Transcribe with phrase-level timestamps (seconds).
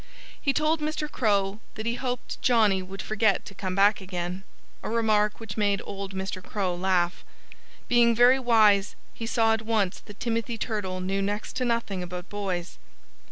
[0.41, 1.07] He told Mr.
[1.07, 4.43] Crow that he hoped Johnnie would forget to come back again
[4.81, 6.43] a remark which made old Mr.
[6.43, 7.23] Crow laugh.
[7.87, 12.29] Being very wise, he saw at once that Timothy Turtle knew next to nothing about
[12.31, 12.79] boys.